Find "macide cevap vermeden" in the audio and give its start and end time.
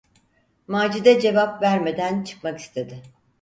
0.67-2.23